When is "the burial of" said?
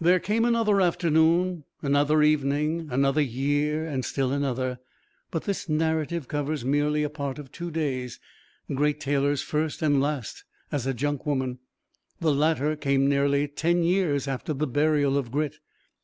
14.54-15.32